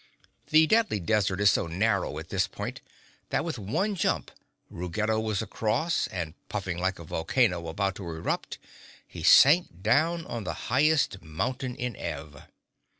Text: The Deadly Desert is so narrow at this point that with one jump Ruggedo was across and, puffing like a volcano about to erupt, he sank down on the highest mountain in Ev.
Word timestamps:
The 0.49 0.65
Deadly 0.65 0.99
Desert 0.99 1.39
is 1.41 1.51
so 1.51 1.67
narrow 1.67 2.17
at 2.17 2.29
this 2.29 2.47
point 2.47 2.81
that 3.29 3.45
with 3.45 3.59
one 3.59 3.93
jump 3.93 4.31
Ruggedo 4.71 5.19
was 5.19 5.43
across 5.43 6.07
and, 6.07 6.33
puffing 6.49 6.79
like 6.79 6.97
a 6.97 7.03
volcano 7.03 7.67
about 7.67 7.93
to 7.97 8.09
erupt, 8.09 8.57
he 9.07 9.21
sank 9.21 9.83
down 9.83 10.25
on 10.25 10.43
the 10.43 10.69
highest 10.73 11.21
mountain 11.21 11.75
in 11.75 11.95
Ev. 11.97 12.45